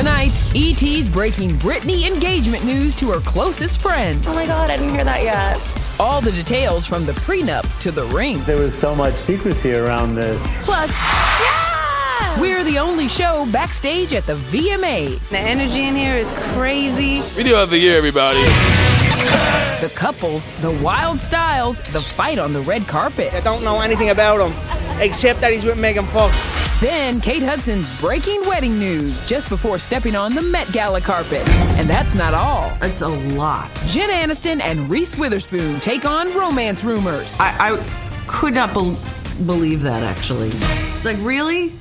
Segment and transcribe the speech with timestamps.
[0.00, 4.24] Tonight, ET's breaking Britney engagement news to her closest friends.
[4.26, 5.58] Oh my god, I didn't hear that yet.
[6.00, 8.38] All the details from the prenup to the ring.
[8.44, 10.42] There was so much secrecy around this.
[10.64, 10.90] Plus,
[11.38, 12.40] Yeah!
[12.40, 15.28] we're the only show backstage at the VMAs.
[15.32, 17.20] The energy in here is crazy.
[17.34, 18.40] Video of the year, everybody.
[19.82, 23.34] The couples, the wild styles, the fight on the red carpet.
[23.34, 24.56] I don't know anything about him
[24.98, 26.34] except that he's with Megan Fox.
[26.80, 31.46] Then Kate Hudson's breaking wedding news just before stepping on the Met Gala carpet.
[31.76, 32.74] And that's not all.
[32.80, 33.70] It's a lot.
[33.84, 37.38] Jen Aniston and Reese Witherspoon take on romance rumors.
[37.38, 38.96] I, I could not bel
[39.44, 40.48] believe that actually.
[40.48, 41.74] It's like, really?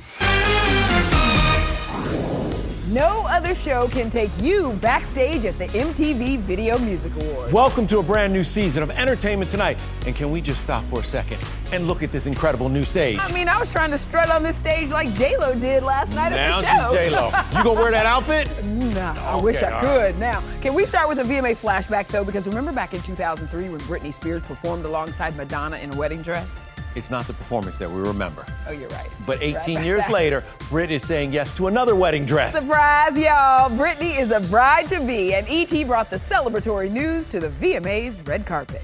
[2.90, 7.54] No other show can take you backstage at the MTV Video Music Awards.
[7.54, 9.78] Welcome to a brand new season of Entertainment Tonight.
[10.08, 11.38] And can we just stop for a second
[11.72, 13.20] and look at this incredible new stage?
[13.22, 16.32] I mean, I was trying to strut on this stage like J-Lo did last night
[16.32, 16.90] now at the show.
[16.90, 17.30] she's J-Lo.
[17.60, 18.64] You gonna wear that outfit?
[18.64, 20.18] Nah, I wish I could.
[20.18, 22.26] Now, can we start with a VMA flashback though?
[22.26, 26.66] Because remember back in 2003 when Britney Spears performed alongside Madonna in a wedding dress?
[26.96, 28.46] It's not the performance that we remember.
[28.68, 29.08] Oh, you're right.
[29.26, 29.86] But 18 Right.
[29.86, 32.60] years later, Brit is saying yes to another wedding dress.
[32.60, 33.70] Surprise, y'all!
[33.70, 38.20] Britney is a bride to be, and ET brought the celebratory news to the VMA's
[38.28, 38.82] red carpet.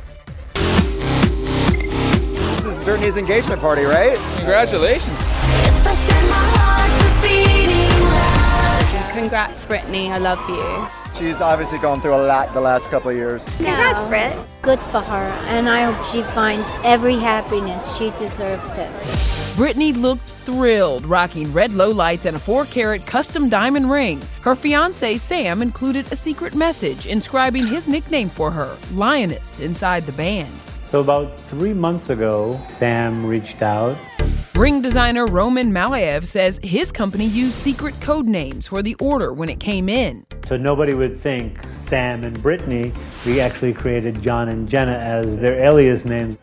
[0.54, 4.18] This is Britney's engagement party, right?
[4.38, 5.20] Congratulations.
[9.14, 10.10] Congrats, Britney.
[10.10, 11.05] I love you.
[11.18, 13.46] She's obviously gone through a lot the last couple of years.
[13.56, 14.38] Congrats, Brit.
[14.62, 17.96] Good for her, and I hope she finds every happiness.
[17.96, 18.90] She deserves it.
[19.56, 24.22] Britney looked thrilled, rocking red lowlights and a four carat custom diamond ring.
[24.42, 30.12] Her fiance, Sam, included a secret message inscribing his nickname for her, Lioness, inside the
[30.12, 30.52] band.
[30.84, 33.98] So about three months ago, Sam reached out.
[34.56, 39.48] Ring designer Roman Malayev says his company used secret code names for the order when
[39.48, 40.26] it came in.
[40.46, 42.96] So nobody would think Sam and Britney.
[43.26, 46.38] We actually created John and Jenna as their alias names.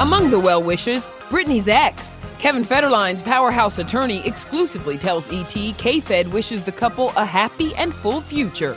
[0.00, 2.16] Among the well wishers, Britney's ex.
[2.38, 7.94] Kevin Federline's powerhouse attorney exclusively tells ET K Fed wishes the couple a happy and
[7.94, 8.76] full future.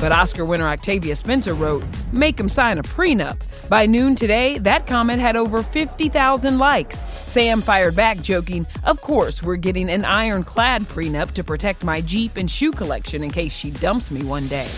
[0.00, 3.38] But Oscar winner Octavia Spencer wrote, Make him sign a prenup.
[3.68, 7.04] By noon today, that comment had over 50,000 likes.
[7.26, 12.38] Sam fired back, joking, Of course, we're getting an ironclad prenup to protect my Jeep
[12.38, 14.68] and shoe collection in case she dumps me one day.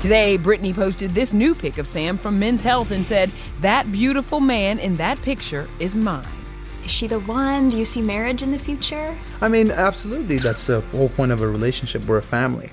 [0.00, 3.30] Today, Britney posted this new pic of Sam from Men's Health and said,
[3.60, 6.26] That beautiful man in that picture is mine.
[6.84, 7.68] Is she the one?
[7.68, 9.16] Do you see marriage in the future?
[9.40, 10.38] I mean, absolutely.
[10.38, 12.04] That's the whole point of a relationship.
[12.06, 12.72] We're a family.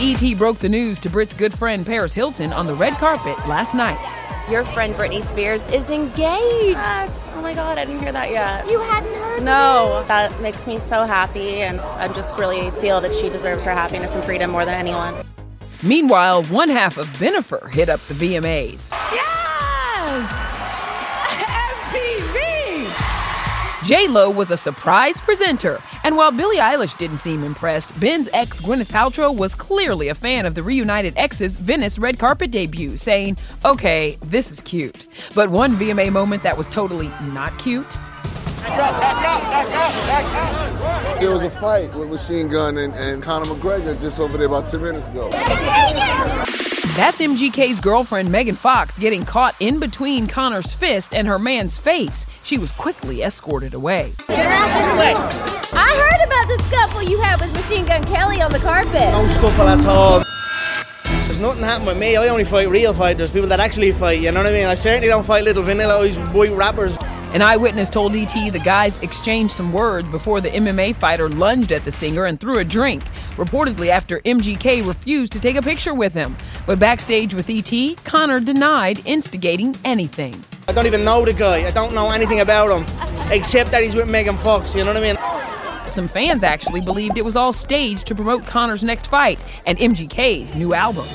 [0.00, 0.34] E.T.
[0.34, 3.98] broke the news to Brit's good friend Paris Hilton on the red carpet last night.
[4.48, 6.78] Your friend Britney Spears is engaged.
[6.78, 7.28] Yes.
[7.34, 8.70] Oh my God, I didn't hear that yet.
[8.70, 13.12] You hadn't heard No, that makes me so happy, and I just really feel that
[13.12, 15.16] she deserves her happiness and freedom more than anyone.
[15.82, 18.92] Meanwhile, one half of Bennifer hit up the VMAs.
[19.12, 19.47] Yes!
[23.88, 28.92] J-Lo was a surprise presenter, and while Billie Eilish didn't seem impressed, Ben's ex Gwyneth
[28.92, 34.18] Paltrow was clearly a fan of the reunited ex's Venice red carpet debut, saying, okay,
[34.20, 35.06] this is cute.
[35.34, 37.96] But one VMA moment that was totally not cute
[41.18, 44.66] there was a fight with Machine Gun and, and Conor McGregor just over there about
[44.66, 45.30] 10 minutes ago.
[46.98, 52.26] That's MGK's girlfriend Megan Fox getting caught in between Conor's fist and her man's face.
[52.42, 54.14] She was quickly escorted away.
[54.26, 55.14] Get out this way.
[55.78, 59.12] I heard about the scuffle you had with Machine Gun Kelly on the carpet.
[59.12, 60.24] No scuffle at all.
[61.04, 62.16] There's nothing happened with me.
[62.16, 64.66] I only fight real fighters, people that actually fight, you know what I mean?
[64.66, 66.98] I certainly don't fight little vanilla white rappers.
[67.34, 71.84] An eyewitness told ET the guys exchanged some words before the MMA fighter lunged at
[71.84, 73.04] the singer and threw a drink,
[73.36, 76.38] reportedly after MGK refused to take a picture with him.
[76.68, 77.72] But backstage with ET,
[78.04, 80.44] Conor denied instigating anything.
[80.68, 81.66] I don't even know the guy.
[81.66, 82.84] I don't know anything about him,
[83.32, 85.88] except that he's with Megan Fox, you know what I mean?
[85.88, 90.54] Some fans actually believed it was all staged to promote Conor's next fight and MGK's
[90.56, 91.06] new album.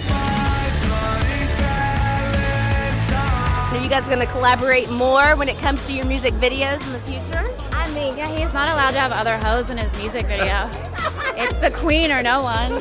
[3.70, 6.94] Are you guys going to collaborate more when it comes to your music videos in
[6.94, 7.46] the future?
[7.72, 10.68] I mean, yeah, he's not allowed to have other hoes in his music video.
[11.38, 12.72] it's the queen or no one.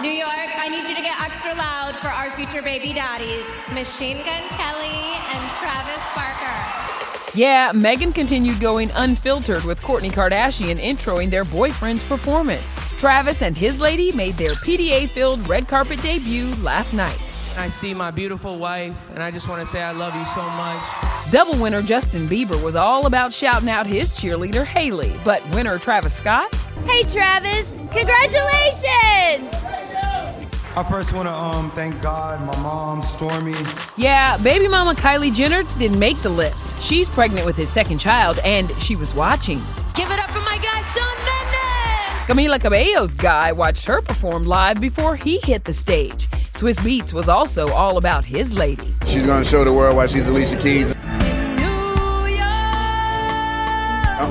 [0.00, 4.18] New York, I need you to get extra loud for our future baby daddies, Machine
[4.18, 4.98] Gun Kelly
[5.30, 6.88] and Travis Barker.
[7.34, 12.72] Yeah, Megan continued going unfiltered with Kourtney Kardashian introing their boyfriend's performance.
[12.98, 17.18] Travis and his lady made their PDA filled red carpet debut last night.
[17.58, 20.42] I see my beautiful wife, and I just want to say I love you so
[20.50, 21.32] much.
[21.32, 26.14] Double winner Justin Bieber was all about shouting out his cheerleader Hailey, but winner Travis
[26.14, 26.50] Scott.
[26.88, 29.52] Hey Travis, congratulations!
[30.74, 33.54] I first want to um, thank God, my mom, Stormi.
[33.98, 36.82] Yeah, baby mama Kylie Jenner didn't make the list.
[36.82, 39.58] She's pregnant with his second child, and she was watching.
[39.94, 42.26] Give it up for my guy, Shawn Mendes!
[42.26, 46.26] Camila Cabello's guy watched her perform live before he hit the stage.
[46.54, 48.94] Swizz Beatz was also all about his lady.
[49.06, 50.88] She's going to show the world why she's Alicia Keys.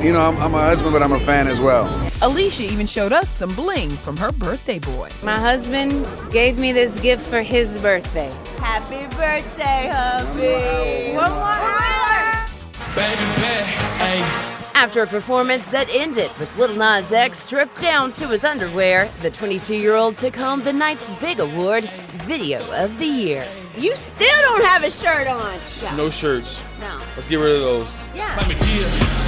[0.04, 2.07] You know, I'm, I'm a husband, but I'm a fan as well.
[2.24, 5.08] Alicia even showed us some bling from her birthday boy.
[5.22, 8.32] My husband gave me this gift for his birthday.
[8.58, 11.16] Happy birthday, hubby!
[11.16, 11.78] One more
[12.96, 13.22] Baby,
[14.00, 14.22] hey.
[14.74, 19.30] After a performance that ended with Lil Nas X stripped down to his underwear, the
[19.30, 21.84] 22 year old took home the night's big award,
[22.26, 23.48] Video of the Year.
[23.78, 25.60] You still don't have a shirt on.
[25.84, 25.96] Yeah.
[25.96, 26.64] No shirts.
[26.80, 27.00] No.
[27.16, 27.96] Let's get rid of those.
[28.16, 29.27] Yeah.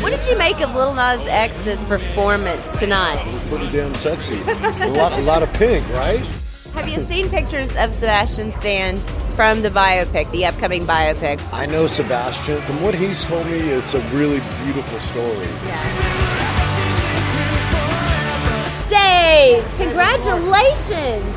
[0.00, 3.22] What did you make of Lil Nas X's performance tonight?
[3.50, 4.40] Pretty damn sexy.
[4.40, 6.20] a, lot, a lot of pink, right?
[6.72, 8.96] Have you seen pictures of Sebastian Stan
[9.36, 11.38] from the biopic, the upcoming biopic?
[11.52, 12.62] I know Sebastian.
[12.62, 15.46] From what he's told me, it's a really beautiful story.
[15.66, 16.20] Yeah.
[18.88, 21.36] Dave, congratulations!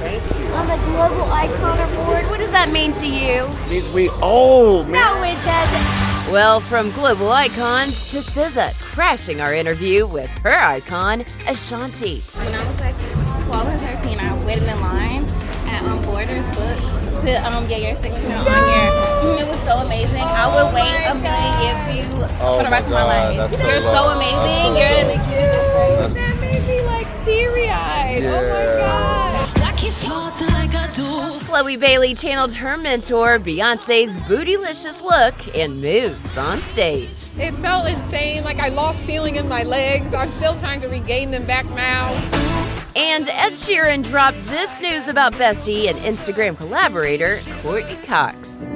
[0.00, 0.46] Thank you.
[0.52, 2.26] On the Global Icon Award.
[2.28, 3.46] What does that mean to you?
[3.46, 5.00] It means we old, man.
[5.00, 6.11] No, it doesn't.
[6.30, 12.20] Well, from global icons to SZA, crashing our interview with her icon, Ashanti.
[12.20, 12.94] When I was like
[13.46, 15.24] 12 or 13, I waited in line
[15.68, 16.78] at um, Borders Book
[17.22, 18.38] to um, get your signature no.
[18.38, 19.40] on your.
[19.40, 20.22] It was so amazing.
[20.22, 23.04] I would wait a million years for you oh for the rest God, of my
[23.04, 23.36] life.
[23.36, 24.72] That's You're so, so amazing.
[24.72, 26.14] So You're the cutest.
[26.16, 28.22] That made me like teary eyed.
[28.22, 28.30] Yeah.
[28.30, 29.21] Oh my God.
[31.52, 37.10] Chloe Bailey channeled her mentor, Beyonce's bootylicious look, and moves on stage.
[37.36, 40.14] It felt insane, like I lost feeling in my legs.
[40.14, 42.08] I'm still trying to regain them back now.
[42.96, 48.66] And Ed Sheeran dropped this news about Bestie and Instagram collaborator Courteney Cox.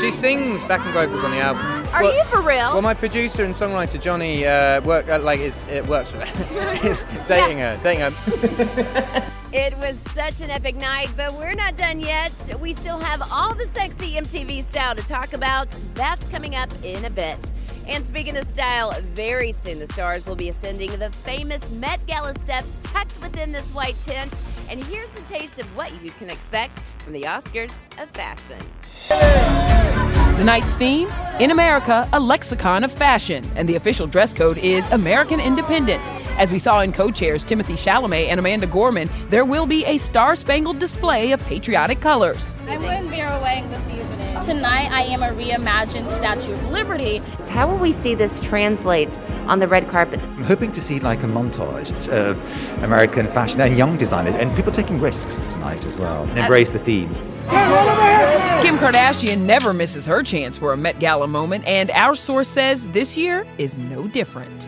[0.00, 1.66] She sings backing vocals on the album.
[1.92, 2.74] Are well, you for real?
[2.74, 7.24] Well, my producer and songwriter Johnny uh, work uh, like is it works with her,
[7.26, 9.32] dating her, dating her.
[9.58, 12.30] It was such an epic night, but we're not done yet.
[12.60, 15.74] We still have all the sexy MTV style to talk about.
[15.94, 17.50] That's coming up in a bit.
[17.88, 22.38] And speaking of style, very soon the stars will be ascending the famous Met Gala
[22.38, 24.38] steps tucked within this white tent.
[24.68, 30.05] And here's a taste of what you can expect from the Oscars of fashion.
[30.36, 31.08] The night's theme?
[31.40, 36.10] In America, a lexicon of fashion, and the official dress code is American independence.
[36.36, 39.96] As we saw in co chairs Timothy Chalamet and Amanda Gorman, there will be a
[39.96, 42.52] star spangled display of patriotic colors.
[42.66, 44.44] I'm wearing Vera Wang this evening.
[44.44, 47.22] Tonight, I am a reimagined Statue of Liberty.
[47.48, 49.16] How will we see this translate
[49.46, 50.20] on the red carpet?
[50.20, 52.38] I'm hoping to see like a montage of
[52.82, 56.78] American fashion and young designers and people taking risks tonight as well and embrace the
[56.78, 57.10] theme.
[58.62, 62.88] Kim Kardashian never misses her chance for a Met Gala moment, and our source says
[62.88, 64.66] this year is no different.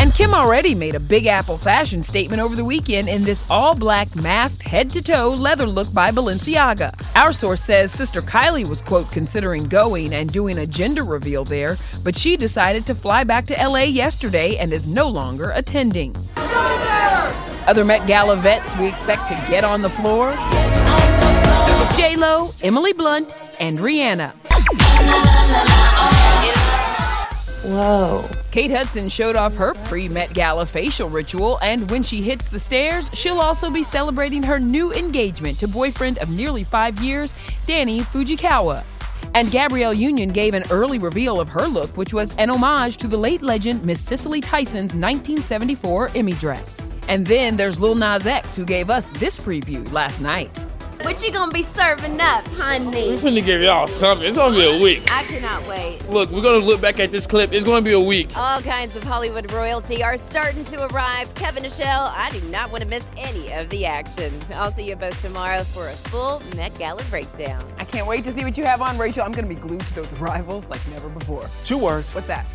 [0.00, 3.74] And Kim already made a Big Apple fashion statement over the weekend in this all
[3.74, 6.92] black, masked, head to toe leather look by Balenciaga.
[7.16, 11.76] Our source says Sister Kylie was, quote, considering going and doing a gender reveal there,
[12.02, 16.16] but she decided to fly back to LA yesterday and is no longer attending.
[17.66, 20.30] Other Met Gala vets we expect to get on the floor
[21.96, 24.32] J Lo, Emily Blunt, and Rihanna.
[27.64, 28.28] Whoa.
[28.50, 32.58] Kate Hudson showed off her pre Met Gala facial ritual, and when she hits the
[32.58, 37.34] stairs, she'll also be celebrating her new engagement to boyfriend of nearly five years,
[37.66, 38.82] Danny Fujikawa.
[39.34, 43.06] And Gabrielle Union gave an early reveal of her look, which was an homage to
[43.06, 46.90] the late legend Miss Cicely Tyson's 1974 Emmy dress.
[47.08, 50.64] And then there's Lil Nas X, who gave us this preview last night.
[51.02, 53.08] What you gonna be serving up, honey?
[53.10, 54.26] We're finna give y'all something.
[54.28, 55.02] It's gonna be a week.
[55.10, 55.98] I cannot wait.
[56.10, 57.52] Look, we're gonna look back at this clip.
[57.52, 58.36] It's gonna be a week.
[58.36, 61.34] All kinds of Hollywood royalty are starting to arrive.
[61.34, 64.32] Kevin Nischelle, I do not want to miss any of the action.
[64.54, 67.60] I'll see you both tomorrow for a full Met Gala breakdown.
[67.78, 69.24] I can't wait to see what you have on, Rachel.
[69.24, 71.48] I'm gonna be glued to those arrivals like never before.
[71.64, 72.14] Two words.
[72.14, 72.46] What's that?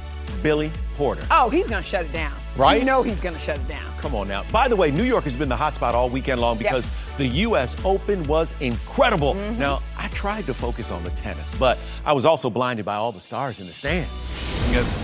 [0.44, 1.26] Billy Porter.
[1.32, 2.34] Oh, he's gonna shut it down.
[2.56, 2.80] Right?
[2.80, 3.86] You know he's gonna shut it down.
[4.00, 4.44] Come on now.
[4.52, 7.76] By the way, New York has been the hotspot all weekend long because the U.S.
[7.84, 9.34] Open was incredible.
[9.34, 9.60] Mm-hmm.
[9.60, 13.12] Now, I tried to focus on the tennis, but I was also blinded by all
[13.12, 14.08] the stars in the stand.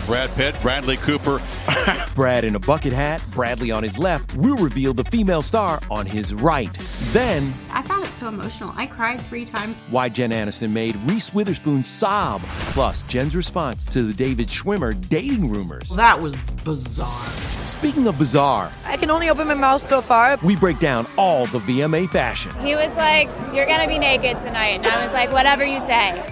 [0.06, 1.42] Brad Pitt, Bradley Cooper.
[2.16, 4.36] Brad in a bucket hat, Bradley on his left.
[4.36, 6.74] We'll reveal the female star on his right.
[7.12, 8.72] Then, I found it so emotional.
[8.76, 9.80] I cried three times.
[9.90, 12.44] why Jen Aniston made Reese Witherspoon sob.
[12.74, 15.90] Plus, Jen's response to the David Schwimmer dating rumors.
[15.96, 17.26] That was bizarre.
[17.66, 20.38] Speaking of bizarre, I can only open my mouth so far.
[20.44, 22.52] we break down all the VMA fashion.
[22.64, 24.82] He was like, You're gonna be naked tonight.
[24.82, 26.32] And I was like, Whatever you say.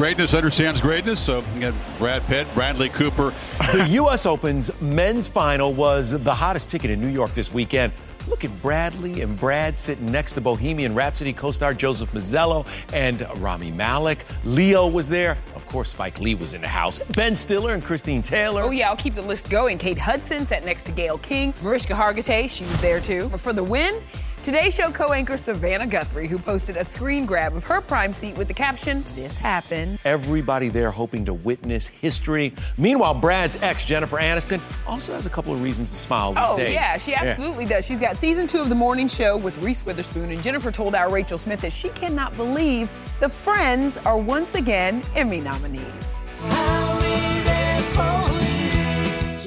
[0.00, 3.34] Greatness understands greatness, so you got Brad Pitt, Bradley Cooper.
[3.74, 4.24] the U.S.
[4.24, 7.92] Open's men's final was the hottest ticket in New York this weekend.
[8.26, 13.72] Look at Bradley and Brad sitting next to Bohemian Rhapsody co-star Joseph Mazzello and Rami
[13.72, 14.24] Malek.
[14.46, 15.32] Leo was there.
[15.54, 16.98] Of course, Spike Lee was in the house.
[16.98, 18.62] Ben Stiller and Christine Taylor.
[18.62, 19.76] Oh, yeah, I'll keep the list going.
[19.76, 21.52] Kate Hudson sat next to Gayle King.
[21.62, 23.28] Mariska Hargitay, she was there too.
[23.30, 24.00] But for the win,
[24.42, 28.38] Today Show co anchor Savannah Guthrie, who posted a screen grab of her prime seat
[28.38, 29.98] with the caption, This happened.
[30.06, 32.54] Everybody there hoping to witness history.
[32.78, 36.56] Meanwhile, Brad's ex, Jennifer Aniston, also has a couple of reasons to smile these Oh,
[36.56, 36.72] days.
[36.72, 37.84] yeah, she absolutely does.
[37.84, 41.10] She's got season two of The Morning Show with Reese Witherspoon, and Jennifer told our
[41.12, 42.88] Rachel Smith that she cannot believe
[43.20, 46.79] the Friends are once again Emmy nominees.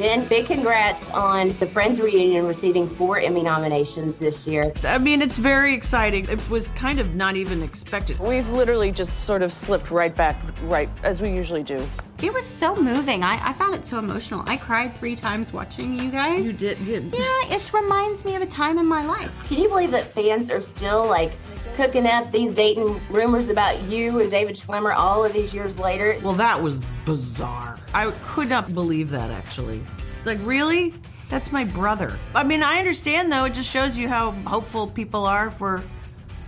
[0.04, 4.74] Jen, big congrats on the Friends reunion receiving four Emmy nominations this year.
[4.84, 6.28] I mean, it's very exciting.
[6.28, 8.20] It was kind of not even expected.
[8.20, 11.88] We've literally just sort of slipped right back, right as we usually do.
[12.22, 13.24] It was so moving.
[13.24, 14.44] I, I found it so emotional.
[14.46, 16.44] I cried three times watching you guys.
[16.44, 17.04] You did, did.
[17.06, 19.32] Yeah, it reminds me of a time in my life.
[19.48, 21.32] Can you believe that fans are still like
[21.76, 26.18] cooking up these dating rumors about you and David Schwimmer all of these years later?
[26.24, 27.80] Well, that was bizarre.
[27.94, 29.82] I could not believe that actually.
[30.18, 30.94] It's like, really?
[31.30, 32.18] That's my brother.
[32.36, 35.84] I mean, I understand though, it just shows you how hopeful people are for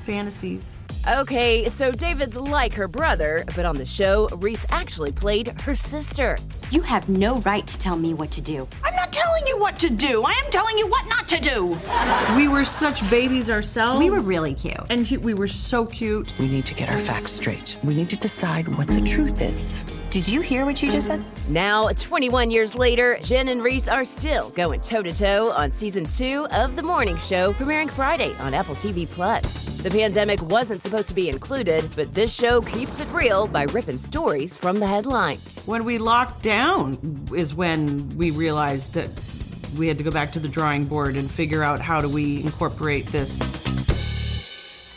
[0.03, 0.75] fantasies.
[1.08, 6.38] Okay, so David's like her brother, but on the show, Reese actually played her sister.
[6.75, 8.67] You have no right to tell me what to do.
[8.84, 10.24] I'm not telling you what to do.
[10.25, 11.79] I am telling you what not to do.
[12.36, 14.00] We were such babies ourselves.
[14.00, 14.82] We were really cute.
[14.89, 16.38] And he, we were so cute.
[16.38, 17.77] We need to get our facts straight.
[17.82, 19.86] We need to decide what the truth is.
[20.10, 21.24] Did you hear what you just said?
[21.48, 26.03] Now, 21 years later, Jen and Reese are still going toe to toe on season
[26.03, 29.64] two of The Morning Show, premiering Friday on Apple TV Plus.
[29.86, 34.00] The pandemic wasn't supposed to be included, but this show keeps it real by ripping
[34.00, 35.62] stories from the headlines.
[35.68, 39.12] When we locked down is when we realized that
[39.77, 42.42] we had to go back to the drawing board and figure out how do we
[42.42, 43.39] incorporate this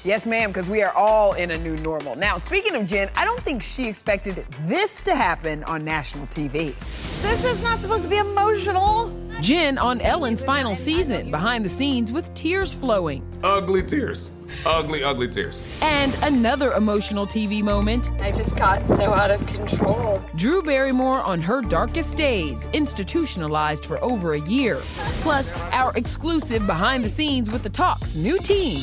[0.04, 2.16] Yes, ma'am, because we are all in a new normal.
[2.16, 6.74] Now, speaking of Jen, I don't think she expected this to happen on national TV.
[7.20, 9.12] This is not supposed to be emotional.
[9.42, 13.22] Jen on Ellen's final season, behind the scenes with tears flowing.
[13.44, 14.30] Ugly tears.
[14.66, 15.62] Ugly, ugly tears.
[15.82, 18.10] And another emotional TV moment.
[18.20, 20.22] I just got so out of control.
[20.36, 24.78] Drew Barrymore on her darkest days, institutionalized for over a year.
[25.22, 28.80] Plus, our exclusive behind the scenes with the Talks new team.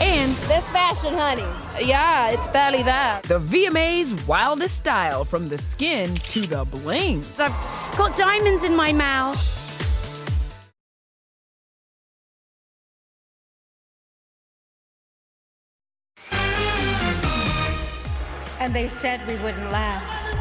[0.00, 1.44] And this fashion, honey.
[1.86, 3.22] Yeah, it's barely that.
[3.24, 7.24] the VMA's wildest style from the skin to the bling.
[7.38, 9.61] I've got diamonds in my mouth.
[18.62, 20.32] And they said we wouldn't last.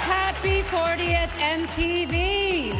[0.00, 2.74] Happy 40th MTV!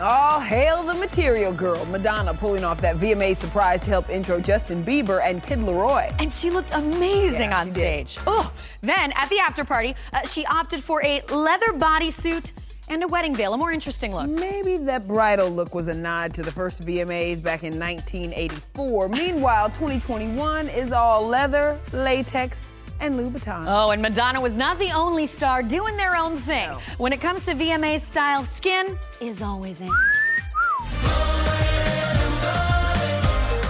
[0.00, 4.84] All hail the material girl, Madonna pulling off that VMA surprise to help intro Justin
[4.84, 6.14] Bieber and Kid LAROI.
[6.20, 8.18] And she looked amazing Yeah, on stage.
[8.24, 12.52] Oh, then at the after party, uh, she opted for a leather bodysuit
[12.88, 14.28] and a wedding veil, a more interesting look.
[14.28, 19.08] Maybe that bridal look was a nod to the first VMAs back in 1984.
[19.08, 22.68] Meanwhile, 2021 is all leather, latex,
[23.00, 23.64] and Louboutin.
[23.66, 26.68] Oh, and Madonna was not the only star doing their own thing.
[26.98, 29.90] When it comes to VMA style, skin is always in.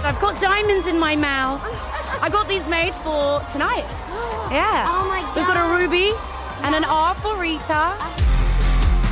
[0.03, 1.61] I've got diamonds in my mouth.
[2.21, 3.85] I got these made for tonight.
[4.47, 4.85] Yeah.
[4.87, 6.13] Oh my We've got a ruby
[6.63, 7.95] and an R for Rita.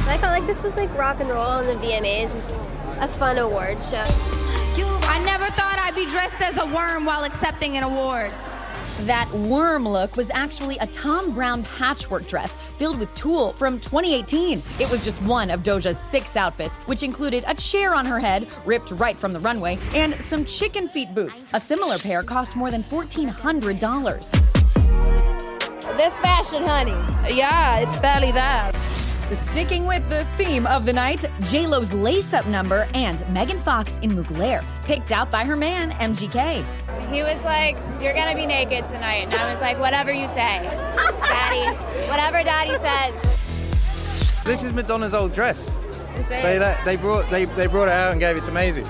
[0.07, 2.59] I felt like this was like rock and roll, and the VMAs is
[3.01, 4.05] a fun award show.
[5.07, 8.31] I never thought I'd be dressed as a worm while accepting an award.
[9.01, 14.63] That worm look was actually a Thom Browne patchwork dress filled with tulle from 2018.
[14.79, 18.47] It was just one of Doja's six outfits, which included a chair on her head,
[18.65, 21.43] ripped right from the runway, and some chicken feet boots.
[21.53, 24.31] A similar pair cost more than $1,400.
[25.97, 26.93] This fashion, honey.
[27.35, 28.73] Yeah, it's barely that.
[29.31, 34.63] Sticking with the theme of the night, J-Lo's lace-up number and Megan Fox in Mugler,
[34.83, 36.63] picked out by her man, MGK.
[37.09, 39.25] He was like, You're gonna be naked tonight.
[39.25, 40.63] And I was like, Whatever you say,
[41.17, 41.65] Daddy.
[42.09, 44.43] Whatever Daddy says.
[44.43, 45.67] This is Madonna's old dress.
[46.15, 46.41] Is it?
[46.41, 48.83] They, they, they brought they, they brought it out and gave it to Maisie.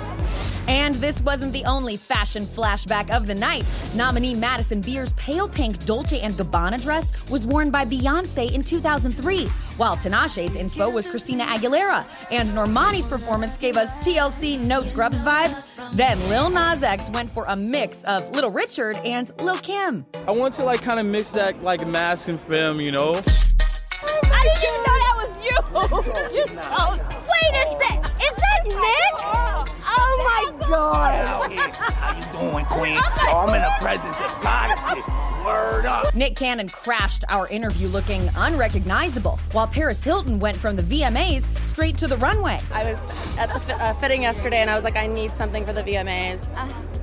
[0.67, 3.71] And this wasn't the only fashion flashback of the night.
[3.93, 9.45] Nominee Madison Beer's pale pink Dolce & Gabbana dress was worn by Beyonce in 2003,
[9.77, 15.63] while Tinashe's inspo was Christina Aguilera, and Normani's performance gave us TLC No Scrubs vibes.
[15.93, 20.05] Then Lil Nas X went for a mix of Little Richard and Lil Kim.
[20.27, 23.11] I want to like kind of mix that like mask and film, you know.
[23.11, 25.55] I didn't even know that was you.
[26.35, 26.91] You're so.
[27.31, 27.97] Wait a sec.
[28.21, 29.65] Is that Nick?
[29.87, 31.27] Oh my god.
[31.27, 32.99] How you doing, Queen?
[33.01, 35.45] Oh, I'm in the presence of God.
[35.45, 36.15] Word up.
[36.15, 41.97] Nick Cannon crashed our interview looking unrecognizable, while Paris Hilton went from the VMAs straight
[41.99, 42.59] to the runway.
[42.71, 42.99] I was
[43.37, 46.49] at the uh, fitting yesterday and I was like, I need something for the VMAs.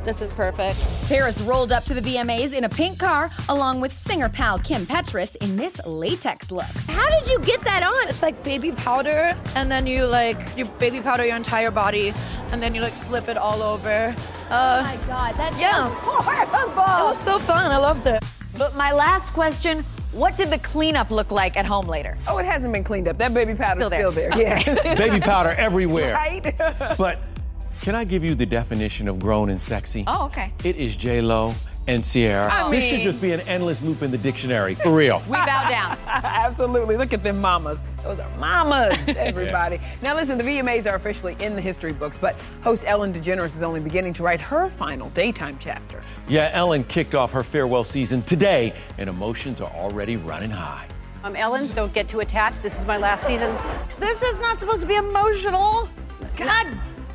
[0.05, 0.77] This is perfect.
[1.09, 4.85] Paris rolled up to the VMAs in a pink car, along with singer pal Kim
[4.85, 6.65] Petras in this latex look.
[6.89, 8.09] How did you get that on?
[8.09, 12.13] It's like baby powder, and then you like you baby powder your entire body,
[12.51, 14.15] and then you like slip it all over.
[14.51, 15.73] Uh, Oh my god, that yeah.
[15.89, 16.83] sounds horrible.
[17.07, 17.71] It was so fun.
[17.71, 18.23] I loved it.
[18.59, 22.19] But my last question What did the cleanup look like at home later?
[22.29, 23.17] Oh, it hasn't been cleaned up.
[23.19, 24.31] That baby powder's Still there.
[24.31, 24.59] still there.
[24.61, 24.95] Yeah.
[25.05, 26.13] Baby powder everywhere.
[26.15, 26.45] Right?
[26.99, 27.19] But
[27.81, 30.05] can I give you the definition of grown and sexy?
[30.07, 30.53] Oh, okay.
[30.65, 31.55] It is J Lo
[31.87, 32.49] and Sierra.
[32.53, 35.23] I this should just be an endless loop in the dictionary, for real.
[35.27, 35.99] We bow down.
[36.07, 36.97] Absolutely.
[36.97, 37.83] Look at them mamas.
[38.03, 39.81] Those are mamas, everybody.
[40.01, 43.63] Now, listen, the VMAs are officially in the history books, but host Ellen DeGeneres is
[43.63, 46.03] only beginning to write her final daytime chapter.
[46.29, 50.87] Yeah, Ellen kicked off her farewell season today, and emotions are already running high.
[51.25, 51.69] I'm Ellen.
[51.75, 52.63] Don't get too attached.
[52.63, 53.55] This is my last season.
[53.99, 55.89] This is not supposed to be emotional.
[56.37, 56.67] God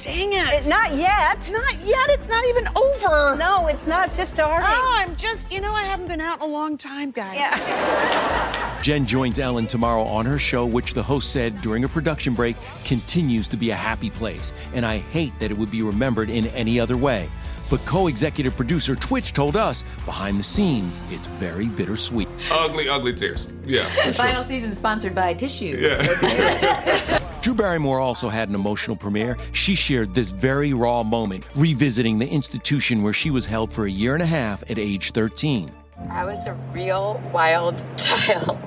[0.08, 0.68] dang it.
[0.68, 1.50] not yet.
[1.52, 2.10] Not yet.
[2.10, 3.36] It's not even over.
[3.36, 4.06] No, it's not.
[4.06, 4.68] It's just starting.
[4.70, 7.36] Oh, I'm just, you know, I haven't been out in a long time, guys.
[7.36, 8.80] Yeah.
[8.82, 12.56] Jen joins Ellen tomorrow on her show, which the host said during a production break
[12.86, 14.54] continues to be a happy place.
[14.74, 17.30] And I hate that it would be remembered in any other way.
[17.70, 22.30] But co executive producer Twitch told us behind the scenes, it's very bittersweet.
[22.50, 23.52] Ugly, ugly tears.
[23.66, 23.84] Yeah.
[23.96, 24.14] The sure.
[24.14, 25.82] final season sponsored by Tissues.
[27.48, 29.38] Drew Barrymore also had an emotional premiere.
[29.54, 33.90] She shared this very raw moment, revisiting the institution where she was held for a
[33.90, 35.72] year and a half at age 13.
[36.10, 38.60] I was a real wild child.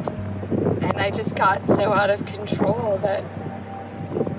[0.80, 3.22] And I just got so out of control that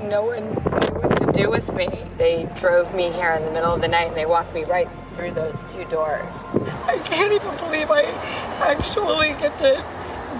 [0.10, 1.88] no one knew what to do with me.
[2.18, 4.90] They drove me here in the middle of the night and they walked me right
[5.14, 6.26] through those two doors.
[6.88, 8.06] I can't even believe I
[8.62, 9.86] actually get to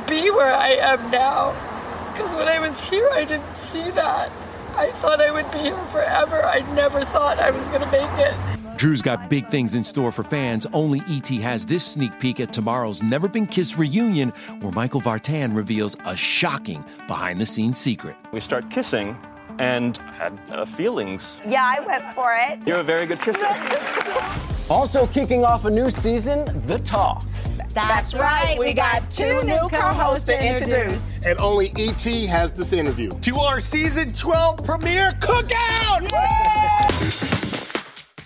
[0.08, 1.71] be where I am now.
[2.14, 4.32] Because when I was here, I didn't see that.
[4.76, 6.44] I thought I would be here forever.
[6.44, 8.78] I never thought I was going to make it.
[8.78, 10.66] Drew's got big things in store for fans.
[10.74, 15.56] Only ET has this sneak peek at tomorrow's Never Been Kissed reunion, where Michael Vartan
[15.56, 18.16] reveals a shocking behind the scenes secret.
[18.34, 19.16] We start kissing
[19.60, 21.40] and had uh, feelings.
[21.48, 22.60] Yeah, I went for it.
[22.66, 23.46] You're a very good kisser.
[24.72, 27.26] Also kicking off a new season, The Talk.
[27.74, 28.58] That's right.
[28.58, 31.22] We got two new co-hosts to introduce.
[31.26, 33.10] And only ET has this interview.
[33.10, 36.10] To our season 12 premiere cookout!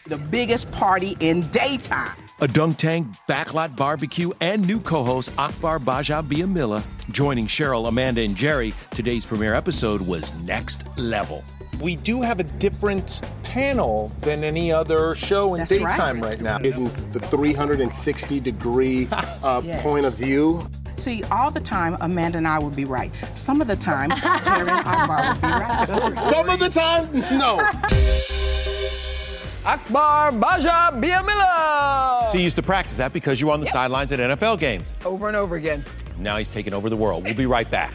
[0.04, 2.16] The biggest party in daytime.
[2.42, 8.72] A dunk tank, backlot barbecue, and new co-host Akbar Gbajabiamila joining Sheryl, Amanda, and Jerry.
[8.92, 11.44] Today's premiere episode was next level.
[11.82, 16.34] We do have a different panel than any other show in That's daytime right.
[16.34, 16.42] right.
[16.42, 16.58] now.
[16.58, 19.82] Getting the 360 degree uh, Yes.
[19.84, 20.68] point of view.
[20.98, 23.12] See, all the time, Amanda and I would be right.
[23.34, 26.20] Some of the time, Jerry and Akbar would be right.
[26.20, 27.60] Some of the time, no.
[29.66, 32.32] Akbar Gbajabiamila!
[32.32, 34.94] So you used to practice that because you were on the sidelines at NFL games.
[35.04, 35.84] Over and over again.
[36.20, 37.24] Now he's taking over the world.
[37.26, 37.92] We'll be right back.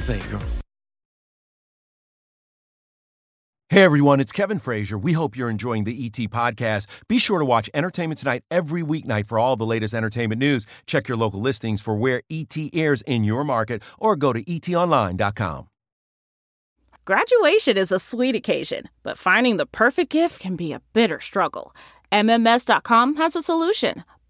[0.00, 0.26] Say it,
[3.76, 4.96] Hey everyone, it's Kevin Frazier.
[4.96, 6.86] We hope you're enjoying the ET podcast.
[7.08, 10.64] Be sure to watch Entertainment Tonight every weeknight for all the latest entertainment news.
[10.86, 15.68] Check your local listings for where ET airs in your market or go to etonline.com.
[17.04, 21.76] Graduation is a sweet occasion, but finding the perfect gift can be a bitter struggle.
[22.10, 24.04] MMS.com has a solution.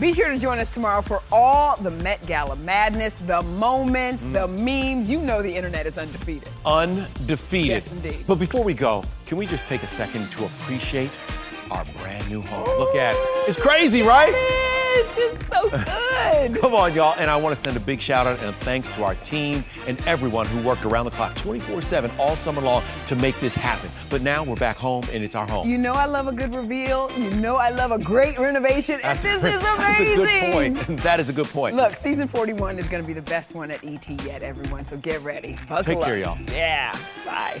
[0.00, 4.48] Be sure to join us tomorrow for all the Met Gala madness, the moments, the
[4.48, 4.94] mm.
[4.94, 5.10] memes.
[5.10, 6.48] You know the internet is undefeated.
[6.64, 7.68] Undefeated.
[7.68, 8.24] Yes, indeed.
[8.26, 11.10] But before we go, can we just take a second to appreciate
[11.70, 12.64] our brand new home?
[12.78, 13.18] Look at it.
[13.46, 14.32] It's crazy, right?
[14.92, 16.60] It's just so good.
[16.60, 17.14] Come on, y'all.
[17.18, 20.00] And I want to send a big shout out and thanks to our team and
[20.06, 23.88] everyone who worked around the clock 24 7 all summer long to make this happen.
[24.08, 25.68] But now we're back home and it's our home.
[25.68, 27.10] You know I love a good reveal.
[27.16, 29.00] You know I love a great renovation.
[29.04, 30.16] And this a- is That's a amazing.
[30.74, 31.00] good point.
[31.10, 31.76] That is a good point.
[31.76, 34.84] Look, season 41 is going to be the best one at ET yet, everyone.
[34.84, 35.56] So get ready.
[35.68, 36.38] Buckle Take care, up.
[36.38, 36.54] y'all.
[36.56, 36.96] Yeah.
[37.24, 37.60] Bye.